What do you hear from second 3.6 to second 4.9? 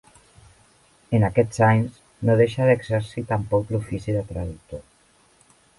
l'ofici de traductor.